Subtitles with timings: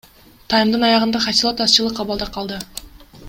[0.53, 2.61] Таймдын аягында Хосилот азчылык абалда калды.